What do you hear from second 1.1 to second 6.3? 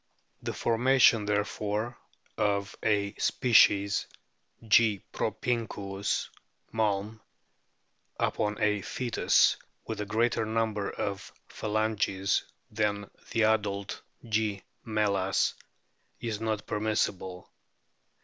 therefore of a species (G. propinquus,